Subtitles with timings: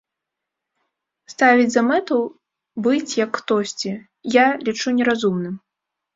[1.33, 2.17] Ставіць за мэту
[2.89, 3.91] быць, як хтосьці,
[4.39, 5.55] я лічу неразумным.